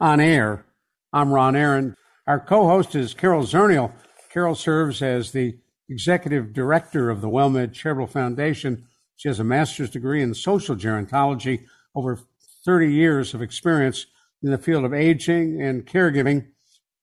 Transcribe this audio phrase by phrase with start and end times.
[0.00, 0.64] on air.
[1.12, 1.94] I'm Ron Aaron.
[2.26, 3.92] Our co-host is Carol Zernial.
[4.32, 8.86] Carol serves as the executive director of the WellMed Charitable Foundation.
[9.16, 12.18] She has a master's degree in social gerontology, over
[12.64, 14.06] 30 years of experience
[14.42, 16.48] in the field of aging and caregiving.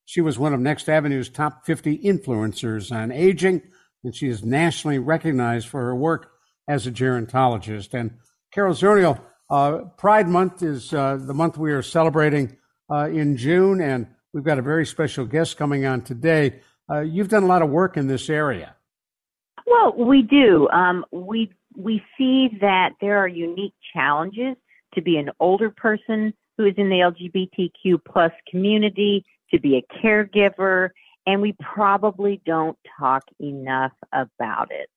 [0.06, 3.62] She was one of Next Avenue's top 50 influencers on aging,
[4.04, 6.30] and she is nationally recognized for her work
[6.68, 7.92] as a gerontologist.
[7.92, 8.18] And
[8.52, 12.56] Carol Zernial, uh, Pride Month is uh, the month we are celebrating
[12.90, 16.60] uh, in June, and we've got a very special guest coming on today.
[16.90, 18.74] Uh, you've done a lot of work in this area.
[19.66, 20.68] Well, we do.
[20.68, 24.56] Um, we we see that there are unique challenges
[24.94, 29.98] to be an older person who is in the LGBTQ plus community, to be a
[30.02, 30.90] caregiver,
[31.26, 34.88] and we probably don't talk enough about it.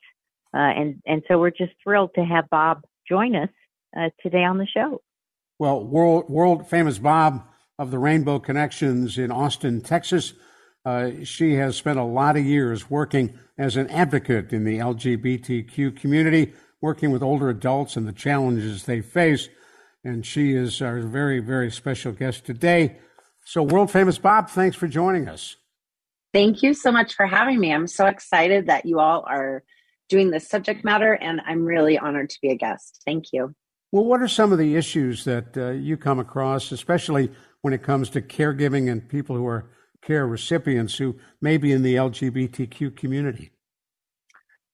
[0.54, 3.50] Uh, and and so we're just thrilled to have Bob join us
[3.98, 5.02] uh, today on the show.
[5.58, 7.44] Well, world world famous Bob
[7.80, 10.34] of the Rainbow Connections in Austin, Texas.
[10.86, 15.96] Uh, she has spent a lot of years working as an advocate in the LGBTQ
[15.96, 19.48] community, working with older adults and the challenges they face.
[20.04, 22.98] And she is our very, very special guest today.
[23.46, 25.56] So, world famous Bob, thanks for joining us.
[26.34, 27.74] Thank you so much for having me.
[27.74, 29.64] I'm so excited that you all are
[30.10, 33.02] doing this subject matter, and I'm really honored to be a guest.
[33.06, 33.56] Thank you.
[33.92, 37.32] Well, what are some of the issues that uh, you come across, especially
[37.62, 39.70] when it comes to caregiving and people who are
[40.02, 43.52] care recipients who may be in the LGBTQ community?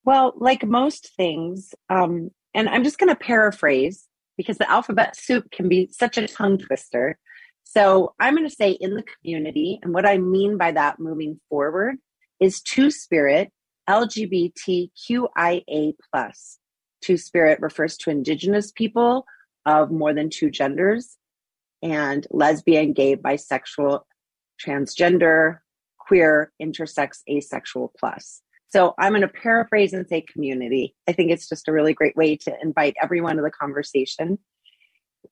[0.04, 4.08] Well, like most things, um, and I'm just going to paraphrase
[4.38, 7.18] because the alphabet soup can be such a tongue twister.
[7.64, 11.40] So I'm going to say in the community, and what I mean by that moving
[11.50, 11.96] forward
[12.40, 13.52] is Two Spirit
[13.90, 16.60] LGBTQIA plus.
[17.02, 19.26] Two Spirit refers to Indigenous people
[19.66, 21.18] of more than two genders
[21.82, 24.02] and lesbian, gay, bisexual,
[24.64, 25.60] transgender,
[26.00, 28.42] queer, intersex, asexual plus.
[28.68, 30.96] So I'm going to paraphrase and say community.
[31.08, 34.38] I think it's just a really great way to invite everyone to the conversation.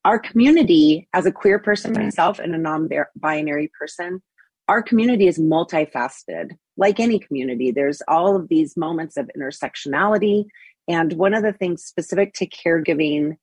[0.05, 2.03] Our community, as a queer person mm-hmm.
[2.03, 4.21] myself and a non binary person,
[4.67, 6.51] our community is multifaceted.
[6.77, 10.45] Like any community, there's all of these moments of intersectionality.
[10.87, 13.37] And one of the things specific to caregiving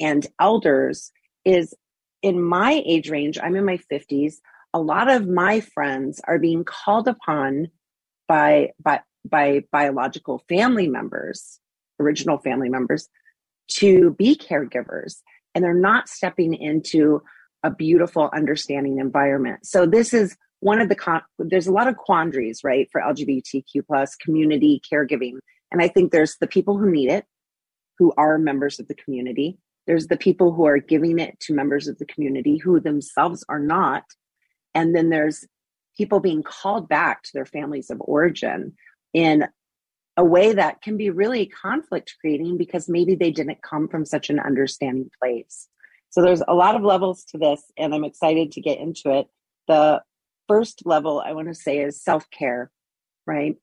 [0.00, 1.10] and elders
[1.44, 1.74] is
[2.22, 4.36] in my age range, I'm in my 50s,
[4.74, 7.68] a lot of my friends are being called upon
[8.26, 11.60] by by by biological family members,
[11.98, 13.08] original family members,
[13.68, 15.16] to be caregivers.
[15.54, 17.22] And they're not stepping into
[17.62, 19.66] a beautiful, understanding environment.
[19.66, 23.86] So this is one of the con- there's a lot of quandaries, right, for LGBTQ
[23.86, 25.38] plus community caregiving.
[25.70, 27.24] And I think there's the people who need it,
[27.98, 31.88] who are members of the community, there's the people who are giving it to members
[31.88, 34.04] of the community who themselves are not.
[34.74, 35.46] And then there's
[35.96, 38.74] people being called back to their families of origin
[39.14, 39.48] in
[40.18, 44.28] a way that can be really conflict creating because maybe they didn't come from such
[44.28, 45.68] an understanding place.
[46.10, 49.26] So there's a lot of levels to this, and I'm excited to get into it.
[49.68, 50.02] The
[50.48, 52.70] first level I want to say is self care,
[53.26, 53.56] right?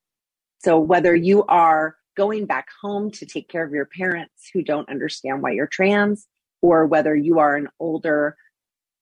[0.64, 4.90] So whether you are going back home to take care of your parents who don't
[4.90, 6.28] understand why you're trans,
[6.62, 8.36] or whether you are an older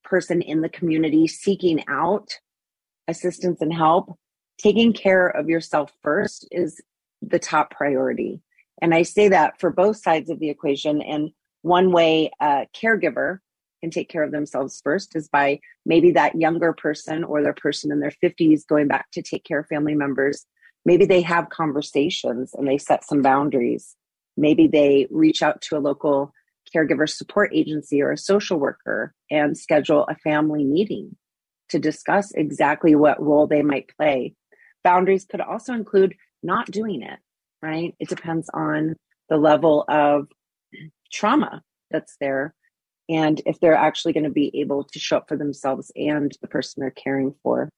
[0.04, 2.40] person in the community seeking out
[3.08, 4.18] assistance and help,
[4.58, 6.82] taking care of yourself first is
[7.22, 8.42] the top priority.
[8.82, 11.02] And I say that for both sides of the equation.
[11.02, 11.32] And
[11.62, 13.40] one way a caregiver
[13.82, 17.92] can take care of themselves first is by maybe that younger person or their person
[17.92, 20.46] in their 50s going back to take care of family members
[20.86, 23.96] Maybe they have conversations and they set some boundaries.
[24.36, 26.34] Maybe they reach out to a local
[26.76, 31.16] caregiver support agency or a social worker and schedule a family meeting
[31.70, 34.34] to discuss exactly what role they might play.
[34.84, 37.20] Boundaries could also include not doing it,
[37.62, 37.96] right?
[38.00, 38.96] It depends on
[39.30, 40.28] the level of
[41.12, 42.54] trauma that's there
[43.10, 46.48] and if they're actually going to be able to show up for themselves and the
[46.48, 47.70] person they're caring for.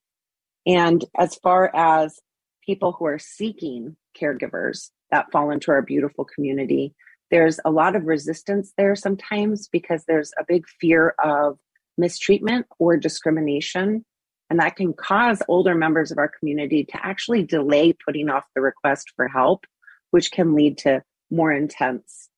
[0.65, 2.19] And as far as
[2.65, 6.93] people who are seeking caregivers that fall into our beautiful community,
[7.31, 11.57] there's a lot of resistance there sometimes because there's a big fear of
[11.97, 14.05] mistreatment or discrimination.
[14.49, 18.61] And that can cause older members of our community to actually delay putting off the
[18.61, 19.65] request for help,
[20.11, 21.01] which can lead to
[21.31, 22.29] more intense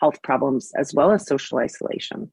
[0.00, 2.30] health problems as well as social isolation.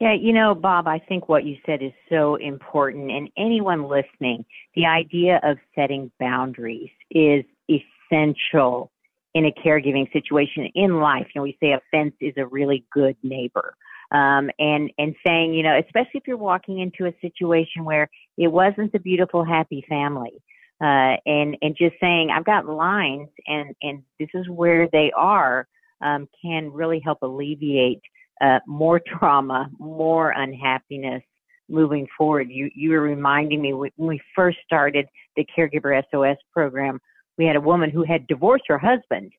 [0.00, 3.10] Yeah, you know, Bob, I think what you said is so important.
[3.10, 4.44] And anyone listening,
[4.74, 8.90] the idea of setting boundaries is essential
[9.34, 11.26] in a caregiving situation in life.
[11.34, 13.74] You know, we say a fence is a really good neighbor.
[14.12, 18.48] Um, and and saying, you know, especially if you're walking into a situation where it
[18.48, 20.42] wasn't a beautiful, happy family,
[20.80, 25.66] uh, and and just saying, I've got lines, and and this is where they are,
[26.02, 28.02] um, can really help alleviate
[28.40, 31.22] uh, more trauma, more unhappiness
[31.68, 32.50] moving forward.
[32.50, 37.00] You you were reminding me when we first started the Caregiver SOS program,
[37.38, 39.32] we had a woman who had divorced her husband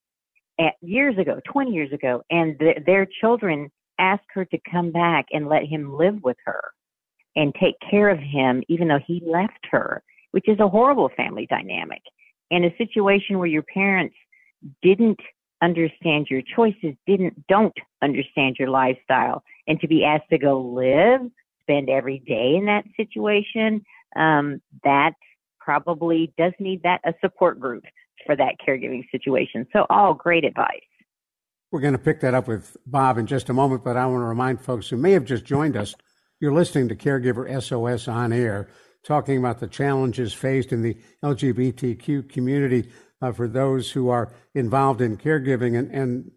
[0.59, 3.69] at, years ago, 20 years ago, and th- their children
[4.00, 6.62] asked her to come back and let him live with her
[7.36, 10.01] and take care of him, even though he left her,
[10.31, 12.01] which is a horrible family dynamic.
[12.51, 14.15] In a situation where your parents
[14.81, 15.19] didn't
[15.62, 21.22] understand your choices, didn't don't understand your lifestyle, and to be asked to go live,
[21.62, 23.84] spend every day in that situation,
[24.16, 25.13] um, that
[25.60, 27.84] probably does need that a support group
[28.25, 29.68] for that caregiving situation.
[29.74, 30.81] So all great advice.
[31.72, 34.22] We're going to pick that up with Bob in just a moment, but I want
[34.22, 35.96] to remind folks who may have just joined us,
[36.40, 38.69] you're listening to Caregiver SOS on air,
[39.04, 42.90] talking about the challenges faced in the LGBTQ community
[43.25, 45.77] uh, for those who are involved in caregiving.
[45.77, 46.31] And, and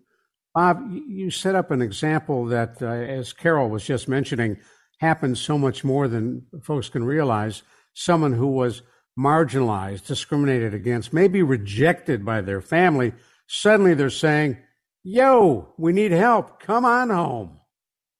[0.55, 4.57] Bob, you set up an example that, uh, as Carol was just mentioning,
[5.01, 7.63] happens so much more than folks can realize.
[7.95, 8.83] Someone who was
[9.19, 13.13] marginalized, discriminated against, maybe rejected by their family,
[13.47, 14.57] suddenly they're saying,
[15.05, 16.61] Yo, we need help.
[16.61, 17.61] Come on home.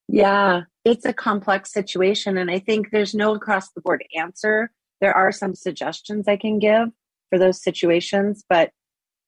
[0.09, 2.39] Yeah, it's a complex situation.
[2.39, 4.71] And I think there's no across the board answer.
[5.01, 6.89] There are some suggestions I can give
[7.29, 8.71] for those situations, but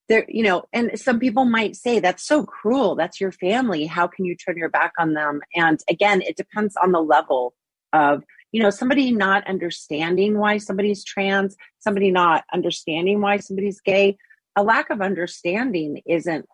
[0.09, 2.97] there, you know, and some people might say that's so cruel.
[2.97, 3.87] That's your family.
[3.87, 5.41] How can you turn your back on them?
[5.55, 7.55] And again, it depends on the level
[7.93, 14.17] of you know somebody not understanding why somebody's trans somebody not understanding why somebody's gay
[14.57, 16.47] a lack of understanding isn't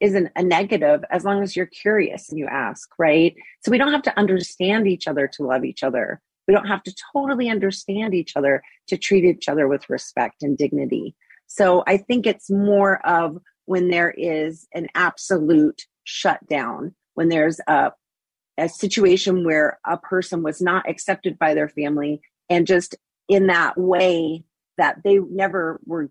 [0.00, 3.92] isn't a negative as long as you're curious and you ask right so we don't
[3.92, 8.12] have to understand each other to love each other we don't have to totally understand
[8.12, 11.14] each other to treat each other with respect and dignity.
[11.46, 17.92] So i think it's more of when there is an absolute shutdown when there's a
[18.58, 22.96] a situation where a person was not accepted by their family and just
[23.28, 24.42] in that way
[24.76, 26.10] that they never were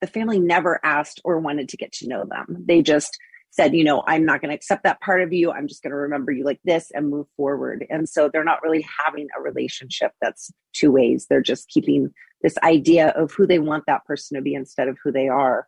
[0.00, 2.64] the family never asked or wanted to get to know them.
[2.66, 3.18] They just
[3.50, 5.50] said you know i'm not going to accept that part of you.
[5.50, 7.86] I'm just going to remember you like this and move forward.
[7.90, 11.26] And so they're not really having a relationship that's two ways.
[11.28, 12.10] They're just keeping
[12.42, 15.66] this idea of who they want that person to be instead of who they are.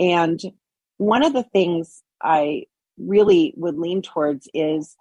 [0.00, 0.40] And
[0.98, 2.64] one of the things i
[2.98, 4.96] really would lean towards is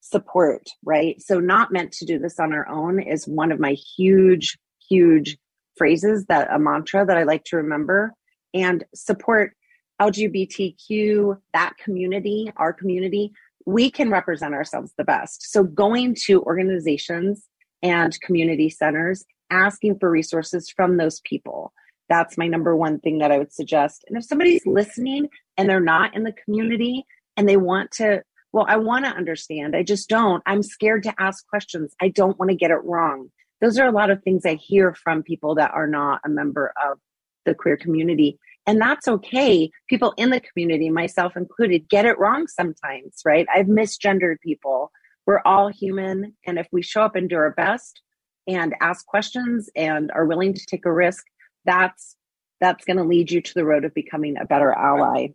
[0.00, 1.20] support, right?
[1.20, 4.58] So, not meant to do this on our own is one of my huge,
[4.88, 5.36] huge
[5.76, 8.12] phrases that a mantra that I like to remember.
[8.52, 9.52] And support
[10.00, 13.32] LGBTQ, that community, our community.
[13.66, 15.50] We can represent ourselves the best.
[15.50, 17.44] So, going to organizations
[17.82, 21.72] and community centers, asking for resources from those people.
[22.08, 24.04] That's my number one thing that I would suggest.
[24.08, 28.22] And if somebody's listening and they're not in the community and they want to
[28.54, 29.74] well, I want to understand.
[29.74, 30.40] I just don't.
[30.46, 31.92] I'm scared to ask questions.
[32.00, 33.32] I don't want to get it wrong.
[33.60, 36.72] Those are a lot of things I hear from people that are not a member
[36.88, 36.98] of
[37.46, 38.38] the queer community.
[38.66, 39.70] And that's okay.
[39.88, 43.46] People in the community, myself included, get it wrong sometimes, right?
[43.54, 44.90] I've misgendered people.
[45.26, 46.34] We're all human.
[46.46, 48.00] And if we show up and do our best
[48.46, 51.24] and ask questions and are willing to take a risk,
[51.64, 52.16] that's
[52.60, 55.28] that's going to lead you to the road of becoming a better ally.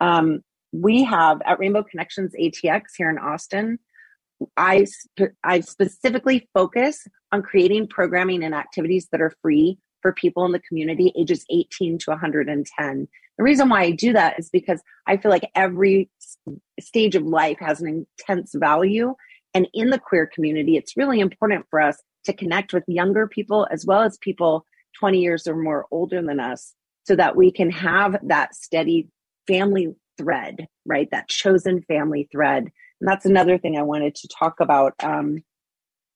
[0.00, 0.42] Um,
[0.72, 3.78] we have at Rainbow Connections ATX here in Austin.
[4.56, 10.44] I, sp- I specifically focus on creating programming and activities that are free for people
[10.44, 13.08] in the community ages 18 to 110.
[13.38, 16.08] The reason why I do that is because I feel like every
[16.78, 19.16] stage of life has an intense value.
[19.52, 23.66] And in the queer community, it's really important for us to connect with younger people
[23.72, 24.64] as well as people
[25.00, 26.72] 20 years or more older than us
[27.04, 29.08] so that we can have that steady
[29.48, 31.08] family thread, right?
[31.10, 32.70] That chosen family thread.
[33.00, 34.94] And that's another thing I wanted to talk about.
[35.02, 35.42] Um,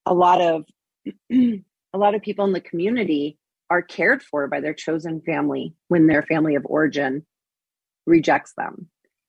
[0.06, 0.64] a lot of
[1.32, 3.36] a lot of people in the community
[3.70, 7.24] are cared for by their chosen family when their family of origin
[8.06, 8.88] rejects them.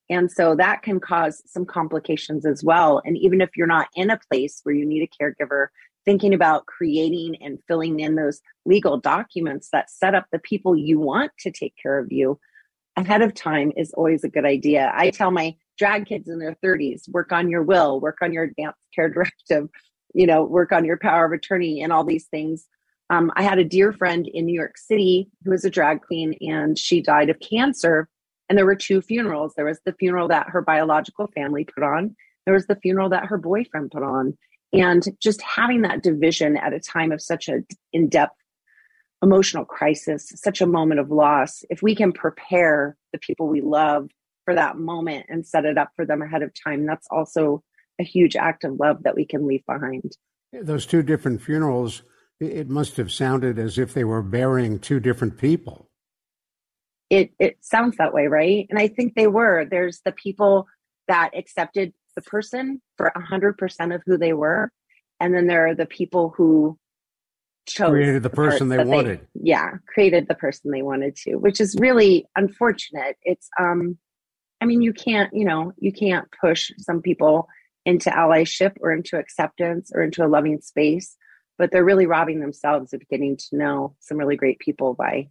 [0.10, 3.02] And so that can cause some complications as well.
[3.06, 5.68] And even if you're not in a place where you need a caregiver,
[6.04, 11.00] thinking about creating and filling in those legal documents that set up the people you
[11.00, 12.40] want to take care of you
[12.98, 14.92] ahead of time is always a good idea.
[14.94, 18.44] I tell my drag kids in their 30s work on your will, work on your
[18.44, 19.70] advanced care directive,
[20.14, 22.68] you know, work on your power of attorney and all these things.
[23.12, 26.34] Um, I had a dear friend in New York City who was a drag queen
[26.40, 28.08] and she died of cancer.
[28.48, 29.54] And there were two funerals.
[29.56, 32.16] There was the funeral that her biological family put on,
[32.46, 34.38] there was the funeral that her boyfriend put on.
[34.74, 37.60] And just having that division at a time of such a
[37.92, 38.36] in depth
[39.22, 44.10] emotional crisis, such a moment of loss, if we can prepare the people we love
[44.46, 47.62] for that moment and set it up for them ahead of time, that's also
[48.00, 50.16] a huge act of love that we can leave behind.
[50.54, 52.04] Those two different funerals,
[52.42, 55.88] it must have sounded as if they were burying two different people.
[57.10, 58.68] It it sounds that way, right?
[58.70, 59.66] And I think they were.
[59.66, 60.68] There's the people
[61.08, 64.72] that accepted the person for 100% of who they were.
[65.20, 66.78] And then there are the people who
[67.68, 69.20] chose created the, the person they wanted.
[69.20, 73.18] They, yeah, created the person they wanted to, which is really unfortunate.
[73.24, 73.98] It's, um,
[74.62, 77.48] I mean, you can't, you know, you can't push some people
[77.86, 81.16] into allyship or into acceptance or into a loving space,
[81.62, 85.30] but they're really robbing themselves of getting to know some really great people by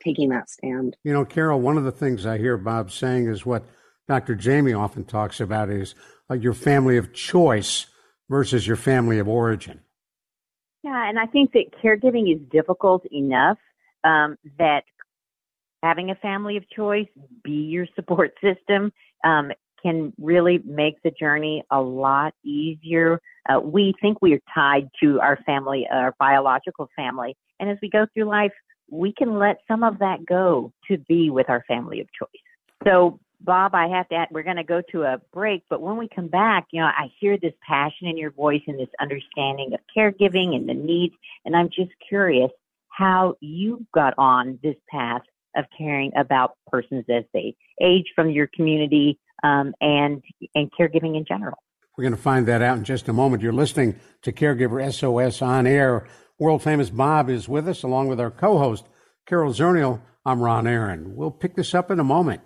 [0.00, 0.96] taking that stand.
[1.02, 3.64] You know, Carol, one of the things I hear Bob saying is what
[4.06, 4.36] Dr.
[4.36, 5.96] Jamie often talks about is
[6.30, 7.86] uh, your family of choice
[8.30, 9.80] versus your family of origin.
[10.84, 13.58] Yeah, and I think that caregiving is difficult enough
[14.04, 14.84] um, that
[15.82, 17.08] having a family of choice
[17.42, 18.92] be your support system
[19.24, 19.50] um,
[19.82, 23.20] can really make the journey a lot easier.
[23.48, 27.88] Uh, we think we are tied to our family, our biological family, and as we
[27.88, 28.52] go through life,
[28.90, 32.28] we can let some of that go to be with our family of choice.
[32.84, 35.96] So Bob, I have to add, we're going to go to a break, but when
[35.96, 39.72] we come back, you know, I hear this passion in your voice and this understanding
[39.74, 42.50] of caregiving and the needs, and I'm just curious
[42.88, 45.22] how you got on this path
[45.56, 50.22] of caring about persons as they age from your community um, and
[50.54, 51.58] and caregiving in general.
[51.96, 53.42] We're going to find that out in just a moment.
[53.42, 56.06] You're listening to Caregiver SOS on air.
[56.38, 58.86] World famous Bob is with us, along with our co-host
[59.26, 60.00] Carol Zernial.
[60.24, 61.14] I'm Ron Aaron.
[61.16, 62.40] We'll pick this up in a moment.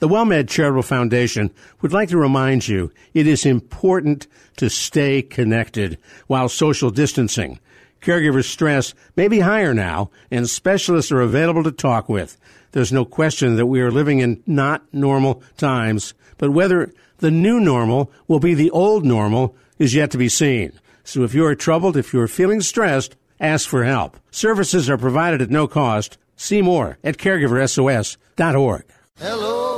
[0.00, 5.98] The WellMed Charitable Foundation would like to remind you it is important to stay connected
[6.28, 7.58] while social distancing.
[8.00, 12.36] Caregiver stress may be higher now, and specialists are available to talk with.
[12.72, 17.60] There's no question that we are living in not normal times, but whether the new
[17.60, 20.72] normal will be the old normal is yet to be seen.
[21.04, 24.18] So if you are troubled, if you are feeling stressed, ask for help.
[24.30, 26.18] Services are provided at no cost.
[26.36, 28.84] See more at caregiversos.org.
[29.18, 29.68] Hello.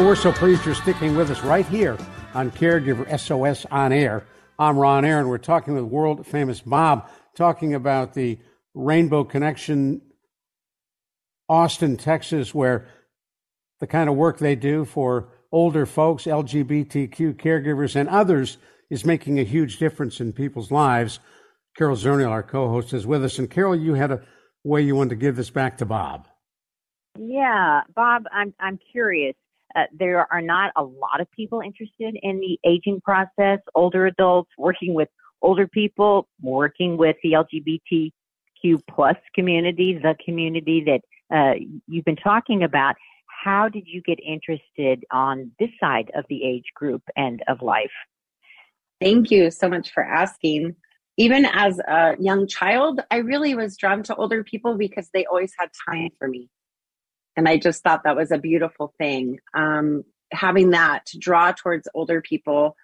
[0.00, 1.96] We're so pleased you're sticking with us right here
[2.34, 4.24] on Caregiver SOS on Air.
[4.58, 5.28] I'm Ron Aaron.
[5.28, 8.38] We're talking with world famous Bob, talking about the
[8.74, 10.00] Rainbow Connection,
[11.48, 12.88] Austin, Texas, where
[13.78, 18.56] the kind of work they do for older folks, LGBTQ caregivers, and others
[18.88, 21.20] is making a huge difference in people's lives.
[21.76, 23.38] Carol Zernial, our co-host, is with us.
[23.38, 24.22] And Carol, you had a
[24.64, 26.26] way you wanted to give this back to Bob.
[27.16, 29.36] Yeah, Bob, I'm I'm curious.
[29.74, 34.50] Uh, there are not a lot of people interested in the aging process, older adults
[34.58, 35.08] working with
[35.42, 41.00] older people, working with the LGBTQ plus community, the community that
[41.34, 41.54] uh,
[41.86, 42.96] you've been talking about.
[43.44, 47.92] How did you get interested on this side of the age group and of life?
[49.00, 50.76] Thank you so much for asking.
[51.16, 55.52] Even as a young child, I really was drawn to older people because they always
[55.58, 56.48] had time for me
[57.36, 59.38] and I just thought that was a beautiful thing.
[59.54, 62.76] Um, having that to draw towards older people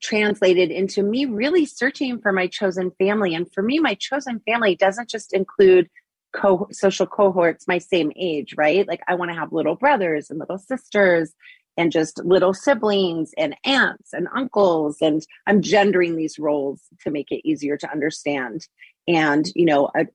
[0.00, 3.34] translated into me really searching for my chosen family.
[3.34, 5.88] And for me, my chosen family doesn't just include
[6.32, 8.86] co- social cohorts my same age, right?
[8.86, 11.32] Like I want to have little brothers and little sisters
[11.76, 14.98] and just little siblings and aunts and uncles.
[15.00, 18.66] And I'm gendering these roles to make it easier to understand.
[19.06, 20.06] And, you know, a,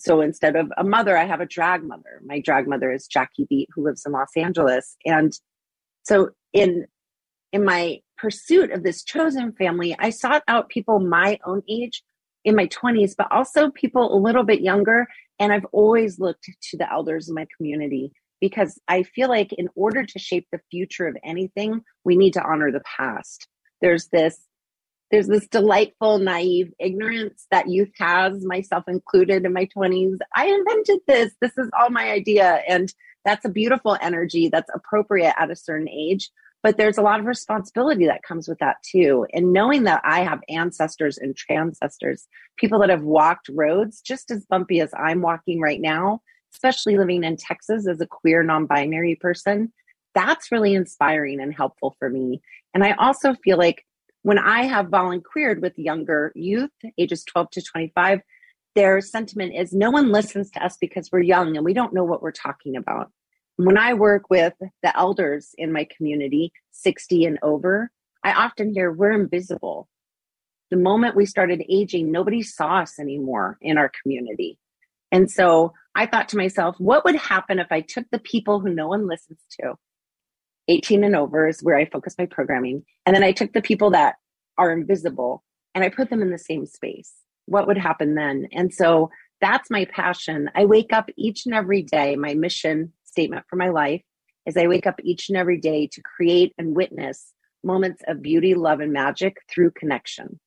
[0.00, 2.20] so instead of a mother, I have a drag mother.
[2.24, 4.96] My drag mother is Jackie Beat, who lives in Los Angeles.
[5.04, 5.32] And
[6.02, 6.86] so in
[7.52, 12.02] in my pursuit of this chosen family, I sought out people my own age
[12.44, 15.08] in my 20s, but also people a little bit younger.
[15.38, 19.68] And I've always looked to the elders in my community because I feel like in
[19.74, 23.48] order to shape the future of anything, we need to honor the past.
[23.80, 24.38] There's this
[25.10, 31.00] there's this delightful naive ignorance that youth has myself included in my 20s i invented
[31.06, 32.92] this this is all my idea and
[33.24, 36.30] that's a beautiful energy that's appropriate at a certain age
[36.62, 39.26] but there's a lot of responsibility that comes with that too.
[39.32, 42.26] And knowing that I have ancestors and transcestors,
[42.58, 46.20] people that have walked roads just as bumpy as I'm walking right now,
[46.52, 49.72] especially living in Texas as a queer non binary person,
[50.14, 52.42] that's really inspiring and helpful for me.
[52.74, 53.84] And I also feel like
[54.22, 58.20] when I have volunteered with younger youth, ages 12 to 25,
[58.74, 62.04] their sentiment is no one listens to us because we're young and we don't know
[62.04, 63.10] what we're talking about.
[63.56, 67.90] When I work with the elders in my community, 60 and over,
[68.24, 69.88] I often hear we're invisible.
[70.70, 74.58] The moment we started aging, nobody saw us anymore in our community.
[75.10, 78.72] And so I thought to myself, what would happen if I took the people who
[78.72, 79.74] no one listens to,
[80.70, 83.90] 18 and over is where I focus my programming, and then I took the people
[83.90, 84.16] that
[84.56, 85.42] are invisible
[85.74, 87.12] and I put them in the same space?
[87.46, 88.48] What would happen then?
[88.52, 89.10] And so
[89.40, 90.50] that's my passion.
[90.54, 92.16] I wake up each and every day.
[92.16, 94.02] My mission statement for my life
[94.46, 98.54] is I wake up each and every day to create and witness moments of beauty,
[98.54, 100.40] love, and magic through connection.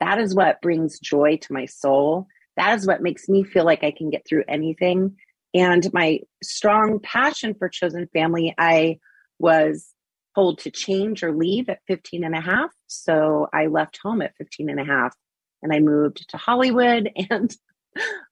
[0.00, 2.26] That is what brings joy to my soul.
[2.56, 5.16] That is what makes me feel like I can get through anything.
[5.54, 8.98] And my strong passion for chosen family, I
[9.42, 9.92] was
[10.34, 12.70] told to change or leave at 15 and a half.
[12.86, 15.14] So I left home at 15 and a half
[15.62, 17.54] and I moved to Hollywood and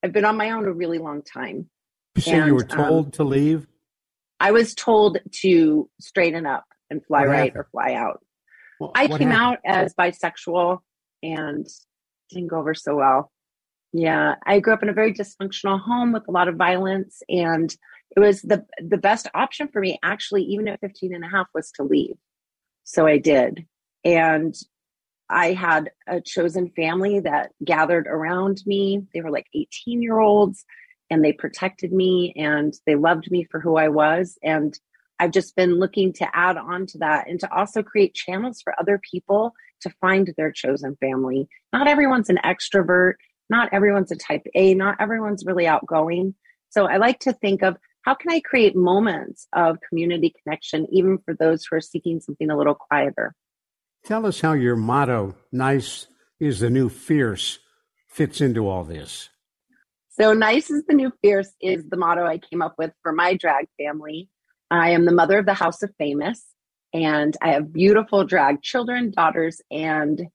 [0.02, 1.68] I've been on my own a really long time.
[2.18, 3.66] So and, you were told um, to leave?
[4.38, 7.56] I was told to straighten up and fly what right happened?
[7.56, 8.24] or fly out.
[8.78, 9.32] Well, I came happened?
[9.32, 10.78] out as bisexual
[11.22, 11.66] and
[12.30, 13.30] didn't go over so well.
[13.92, 17.74] Yeah, I grew up in a very dysfunctional home with a lot of violence and
[18.16, 21.46] it was the the best option for me actually even at 15 and a half
[21.54, 22.16] was to leave.
[22.84, 23.66] So I did.
[24.04, 24.54] And
[25.28, 29.02] I had a chosen family that gathered around me.
[29.14, 30.64] They were like 18 year olds
[31.08, 34.38] and they protected me and they loved me for who I was.
[34.42, 34.78] And
[35.20, 38.74] I've just been looking to add on to that and to also create channels for
[38.80, 41.46] other people to find their chosen family.
[41.72, 43.14] Not everyone's an extrovert,
[43.48, 46.34] not everyone's a type A, not everyone's really outgoing.
[46.70, 51.18] So I like to think of how can I create moments of community connection, even
[51.18, 53.34] for those who are seeking something a little quieter?
[54.04, 56.06] Tell us how your motto, nice
[56.38, 57.58] is the new fierce,
[58.08, 59.28] fits into all this.
[60.08, 63.34] So nice is the new fierce is the motto I came up with for my
[63.34, 64.28] drag family.
[64.70, 66.44] I am the mother of the House of Famous,
[66.94, 70.26] and I have beautiful drag children, daughters, and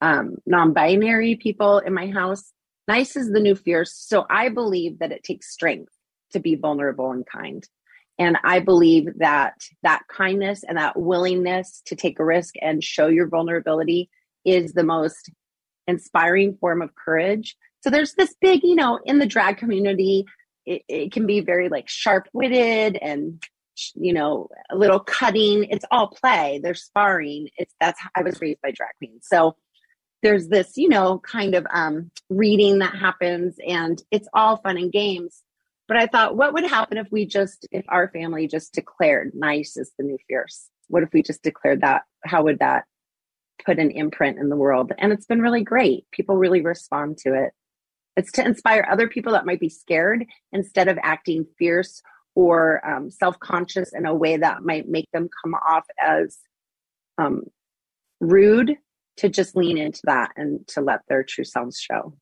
[0.00, 2.52] um, non-binary people in my house.
[2.86, 3.92] Nice is the new fierce.
[3.92, 5.92] So I believe that it takes strength
[6.32, 7.64] to be vulnerable and kind.
[8.18, 13.06] And I believe that that kindness and that willingness to take a risk and show
[13.06, 14.10] your vulnerability
[14.44, 15.30] is the most
[15.86, 17.56] inspiring form of courage.
[17.82, 20.24] So there's this big, you know, in the drag community,
[20.66, 23.42] it, it can be very like sharp witted and
[23.94, 25.64] you know a little cutting.
[25.70, 26.60] It's all play.
[26.62, 27.48] They're sparring.
[27.56, 29.26] It's that's how i was raised by drag queens.
[29.30, 29.56] So
[30.22, 34.90] there's this you know kind of um reading that happens and it's all fun and
[34.90, 35.42] games
[35.88, 39.76] but i thought what would happen if we just if our family just declared nice
[39.76, 40.68] is the new fierce?
[40.88, 42.02] What if we just declared that?
[42.24, 42.84] How would that
[43.64, 44.92] put an imprint in the world?
[44.98, 46.06] And it's been really great.
[46.12, 47.52] People really respond to it.
[48.16, 52.02] It's to inspire other people that might be scared instead of acting fierce
[52.34, 56.38] or um, self conscious in a way that might make them come off as
[57.18, 57.42] um,
[58.20, 58.76] rude,
[59.18, 62.16] to just lean into that and to let their true selves show.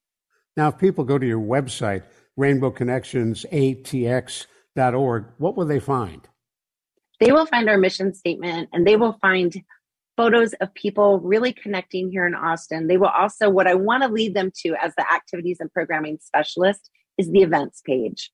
[0.57, 2.03] Now, if people go to your website,
[2.39, 6.29] rainbowconnectionsatx.org, what will they find?
[7.19, 9.65] They will find our mission statement and they will find
[10.17, 12.87] photos of people really connecting here in Austin.
[12.87, 16.19] They will also, what I want to lead them to as the activities and programming
[16.21, 18.31] specialist is the events page.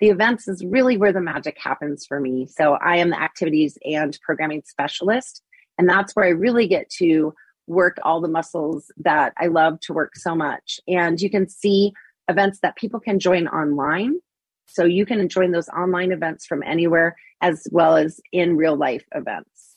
[0.00, 2.46] The events is really where the magic happens for me.
[2.46, 5.42] So I am the activities and programming specialist.
[5.78, 7.34] And that's where I really get to
[7.66, 10.80] work all the muscles that I love to work so much.
[10.88, 11.92] And you can see
[12.30, 14.20] events that people can join online.
[14.66, 19.04] So you can join those online events from anywhere as well as in real life
[19.14, 19.76] events.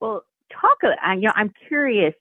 [0.00, 2.14] Well, talk, uh, you know, I'm curious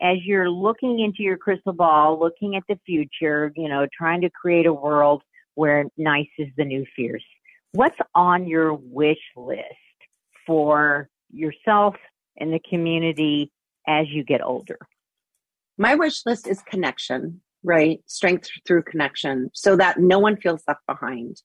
[0.00, 4.30] as you're looking into your crystal ball, looking at the future, you know, trying to
[4.30, 5.22] create a world
[5.54, 7.24] where nice is the new fierce.
[7.72, 9.64] What's on your wish list
[10.46, 11.94] for yourself
[12.38, 13.52] and the community
[13.86, 14.78] as you get older?
[15.78, 18.00] My wish list is connection, right?
[18.06, 21.40] Strength through connection so that no one feels left behind,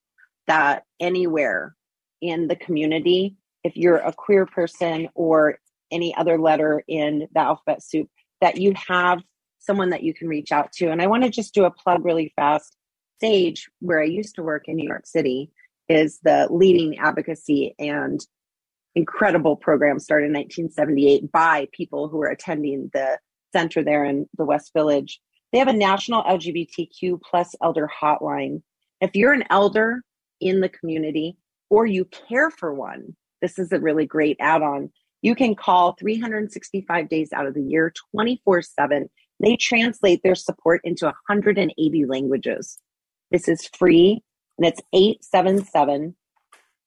[0.47, 1.75] that anywhere
[2.21, 5.60] in the community, if you're a queer person or
[5.91, 8.10] any other letter in the alphabet soup,
[8.41, 9.21] that you have
[9.60, 10.89] someone that you can reach out to.
[10.89, 12.75] And I want to just do a plug really fast.
[13.19, 15.51] Sage, where I used to work in New York City,
[15.89, 18.19] is the leading advocacy and
[18.95, 23.17] incredible program started in 1978 by people who were attending the
[23.53, 25.19] center there in the West Village.
[25.51, 28.62] They have a national LGBTQ plus elder hotline.
[29.01, 30.01] If you're an elder
[30.41, 31.38] in the community
[31.69, 34.91] or you care for one, this is a really great add on.
[35.21, 39.10] You can call 365 days out of the year, 24 7.
[39.39, 42.79] They translate their support into 180 languages.
[43.31, 44.23] This is free
[44.57, 46.15] and it's 877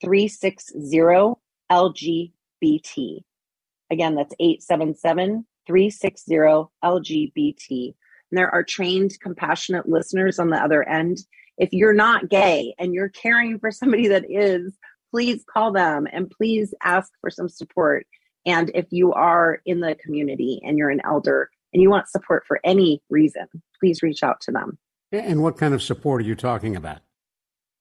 [0.02, 1.34] 360
[1.70, 3.20] LGBT.
[3.90, 6.34] Again, that's 877 360
[6.84, 7.94] LGBT.
[8.30, 11.18] And there are trained, compassionate listeners on the other end.
[11.58, 14.78] If you're not gay and you're caring for somebody that is,
[15.10, 18.06] please call them and please ask for some support.
[18.46, 22.44] And if you are in the community and you're an elder and you want support
[22.46, 23.46] for any reason,
[23.78, 24.78] please reach out to them.
[25.12, 27.00] And what kind of support are you talking about?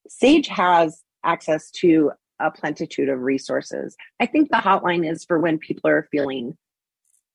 [0.07, 3.95] Sage has access to a plentitude of resources.
[4.19, 6.57] I think the hotline is for when people are feeling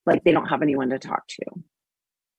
[0.07, 1.45] like they don't have anyone to talk to.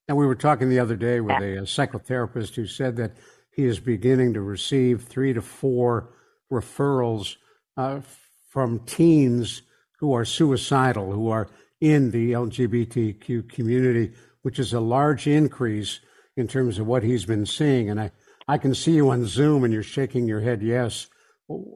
[0.08, 3.18] And we were talking the other day with a, a psychotherapist who said that
[3.52, 6.10] he is beginning to receive three to four
[6.52, 7.36] referrals
[7.78, 8.02] uh,
[8.50, 9.62] from teens
[10.00, 11.48] who are suicidal, who are
[11.82, 14.14] in the LGBTQ community,
[14.44, 16.00] which is a large increase
[16.38, 17.90] in terms of what he's been seeing.
[17.90, 18.12] And I,
[18.48, 21.08] I can see you on Zoom and you're shaking your head yes.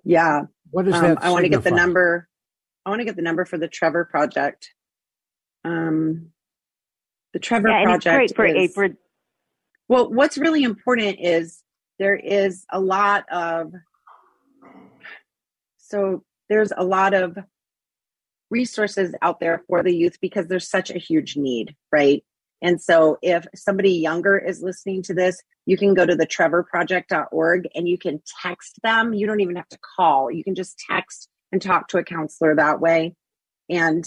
[0.03, 0.43] Yeah.
[0.69, 1.23] What is um, that?
[1.23, 2.27] I want to get the number.
[2.85, 4.69] I want to get the number for the Trevor Project.
[5.63, 6.31] Um,
[7.33, 8.89] the Trevor yeah, Project for, is, for,
[9.87, 10.11] well.
[10.11, 11.63] What's really important is
[11.99, 13.73] there is a lot of
[15.77, 17.37] so there's a lot of
[18.49, 22.23] resources out there for the youth because there's such a huge need, right?
[22.61, 27.67] And so if somebody younger is listening to this, you can go to the trevorproject.org
[27.75, 29.13] and you can text them.
[29.13, 30.31] You don't even have to call.
[30.31, 33.15] You can just text and talk to a counselor that way.
[33.69, 34.03] And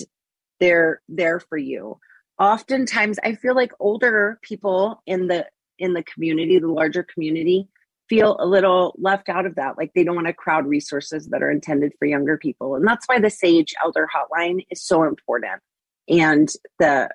[0.61, 1.98] they're there for you.
[2.38, 5.46] Oftentimes I feel like older people in the
[5.78, 7.68] in the community, the larger community,
[8.08, 9.78] feel a little left out of that.
[9.78, 12.74] Like they don't want to crowd resources that are intended for younger people.
[12.74, 15.60] And that's why the Sage Elder Hotline is so important.
[16.08, 17.08] And the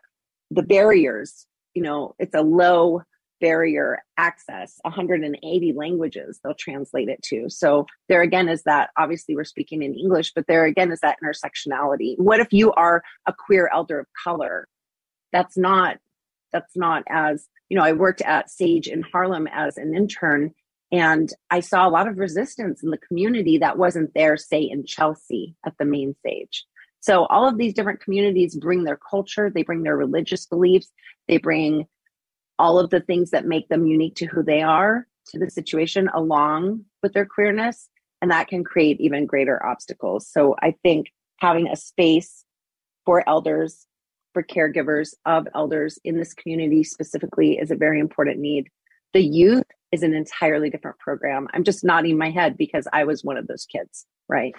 [0.50, 3.04] the barriers, you know, it's a low
[3.40, 9.44] barrier access 180 languages they'll translate it to so there again is that obviously we're
[9.44, 13.70] speaking in english but there again is that intersectionality what if you are a queer
[13.72, 14.68] elder of color
[15.32, 15.98] that's not
[16.52, 20.54] that's not as you know i worked at sage in harlem as an intern
[20.92, 24.86] and i saw a lot of resistance in the community that wasn't there say in
[24.86, 26.66] chelsea at the main sage
[27.08, 30.92] so all of these different communities bring their culture, they bring their religious beliefs,
[31.30, 31.88] they bring
[32.60, 36.10] all of the things that make them unique to who they are to the situation
[36.14, 37.88] along with their queerness.
[38.22, 40.28] And that can create even greater obstacles.
[40.28, 42.44] So I think having a space
[43.06, 43.87] for elders,
[44.38, 48.70] for caregivers of elders in this community specifically is a very important need.
[49.14, 51.48] The youth is an entirely different program.
[51.56, 54.54] I'm just nodding my head because I was one of those kids, right?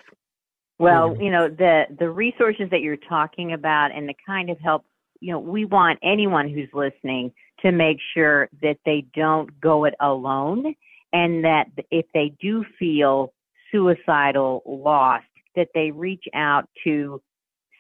[0.80, 4.84] Well, you know, the the resources that you're talking about and the kind of help,
[5.20, 9.94] you know, we want anyone who's listening to make sure that they don't go it
[10.00, 10.74] alone
[11.12, 13.32] and that if they do feel
[13.70, 17.22] suicidal, lost, that they reach out to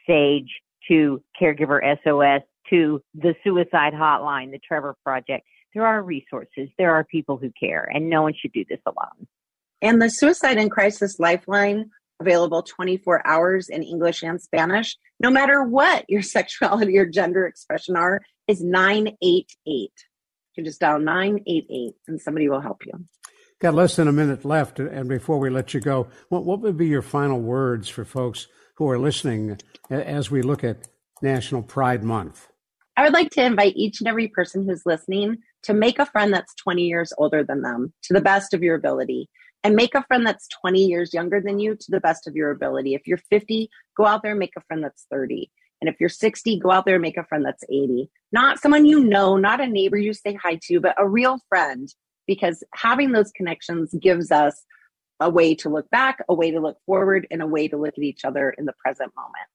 [0.06, 5.46] Sage, to Caregiver SOS, to the suicide hotline, the Trevor Project.
[5.74, 6.68] There are resources.
[6.78, 9.26] There are people who care, and no one should do this alone.
[9.80, 15.62] And the Suicide and Crisis Lifeline available 24 hours in English and Spanish, no matter
[15.62, 19.16] what your sexuality or gender expression are, is 988.
[19.66, 19.90] You
[20.54, 22.92] can just dial 988 and somebody will help you.
[23.60, 24.78] Got less than a minute left.
[24.78, 28.46] And before we let you go, what, what would be your final words for folks
[28.78, 29.58] who are listening
[29.90, 30.86] as we look at
[31.20, 32.46] National Pride Month?
[32.96, 36.32] I would like to invite each and every person who's listening to make a friend
[36.32, 39.28] that's 20 years older than them to the best of your ability
[39.64, 42.52] and make a friend that's 20 years younger than you to the best of your
[42.52, 42.94] ability.
[42.94, 45.50] If you're 50, go out there and make a friend that's 30.
[45.80, 48.08] And if you're 60, go out there and make a friend that's 80.
[48.30, 51.92] Not someone you know, not a neighbor you say hi to, but a real friend,
[52.28, 54.64] because having those connections gives us
[55.20, 57.94] a way to look back, a way to look forward, and a way to look
[57.96, 59.46] at each other in the present moment.